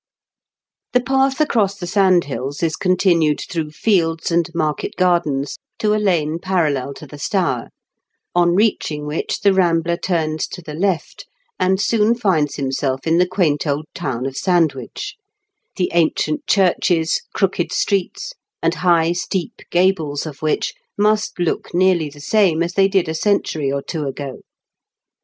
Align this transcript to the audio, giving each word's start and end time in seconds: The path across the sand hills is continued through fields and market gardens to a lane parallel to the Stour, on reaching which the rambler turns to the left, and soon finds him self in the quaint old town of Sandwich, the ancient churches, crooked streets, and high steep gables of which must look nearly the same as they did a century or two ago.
The 0.93 0.99
path 0.99 1.39
across 1.39 1.75
the 1.77 1.85
sand 1.85 2.23
hills 2.23 2.63
is 2.63 2.75
continued 2.75 3.39
through 3.47 3.69
fields 3.69 4.31
and 4.31 4.49
market 4.55 4.95
gardens 4.95 5.59
to 5.77 5.93
a 5.93 6.01
lane 6.03 6.39
parallel 6.39 6.95
to 6.95 7.05
the 7.05 7.19
Stour, 7.19 7.69
on 8.33 8.55
reaching 8.55 9.05
which 9.05 9.41
the 9.41 9.53
rambler 9.53 9.97
turns 9.97 10.47
to 10.47 10.61
the 10.63 10.73
left, 10.73 11.27
and 11.59 11.79
soon 11.79 12.15
finds 12.15 12.55
him 12.55 12.71
self 12.71 13.05
in 13.05 13.19
the 13.19 13.27
quaint 13.27 13.67
old 13.67 13.85
town 13.93 14.25
of 14.25 14.35
Sandwich, 14.35 15.17
the 15.75 15.91
ancient 15.93 16.47
churches, 16.47 17.21
crooked 17.35 17.71
streets, 17.71 18.33
and 18.59 18.73
high 18.81 19.11
steep 19.11 19.61
gables 19.69 20.25
of 20.25 20.41
which 20.41 20.73
must 20.97 21.37
look 21.37 21.75
nearly 21.75 22.09
the 22.09 22.19
same 22.21 22.63
as 22.63 22.73
they 22.73 22.87
did 22.87 23.07
a 23.07 23.13
century 23.13 23.71
or 23.71 23.83
two 23.83 24.07
ago. 24.07 24.39